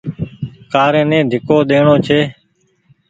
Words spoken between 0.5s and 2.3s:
ڪآري ني ڍيڪو ڏيڻو ڇي۔